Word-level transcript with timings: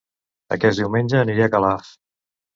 Aquest 0.55 0.81
diumenge 0.81 1.21
aniré 1.21 1.45
a 1.49 1.51
Calaf 1.59 1.93